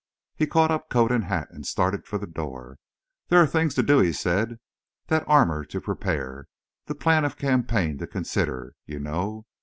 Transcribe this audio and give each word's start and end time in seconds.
He 0.35 0.47
caught 0.47 0.71
up 0.71 0.89
coat 0.89 1.11
and 1.11 1.25
hat 1.25 1.49
and 1.51 1.63
started 1.63 2.07
for 2.07 2.17
the 2.17 2.25
door. 2.25 2.79
"There 3.27 3.39
are 3.39 3.45
things 3.45 3.75
to 3.75 3.83
do," 3.83 3.99
he 3.99 4.11
said; 4.11 4.57
"that 5.09 5.23
armour 5.27 5.63
to 5.65 5.79
prepare 5.79 6.47
the 6.87 6.95
plan 6.95 7.23
of 7.23 7.37
campaign 7.37 7.99
to 7.99 8.07
consider, 8.07 8.73
you 8.87 8.97
know. 8.99 9.45